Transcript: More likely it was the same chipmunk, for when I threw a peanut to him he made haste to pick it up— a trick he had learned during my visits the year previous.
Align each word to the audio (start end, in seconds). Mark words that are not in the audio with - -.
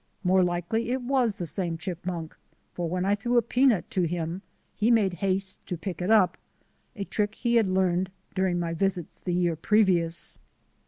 More 0.23 0.43
likely 0.43 0.89
it 0.89 1.03
was 1.03 1.35
the 1.35 1.45
same 1.45 1.77
chipmunk, 1.77 2.35
for 2.73 2.89
when 2.89 3.05
I 3.05 3.13
threw 3.13 3.37
a 3.37 3.43
peanut 3.43 3.87
to 3.91 4.01
him 4.01 4.41
he 4.73 4.89
made 4.89 5.13
haste 5.13 5.63
to 5.67 5.77
pick 5.77 6.01
it 6.01 6.09
up— 6.09 6.39
a 6.95 7.03
trick 7.03 7.35
he 7.35 7.53
had 7.57 7.67
learned 7.69 8.09
during 8.33 8.57
my 8.59 8.73
visits 8.73 9.19
the 9.19 9.31
year 9.35 9.55
previous. 9.55 10.39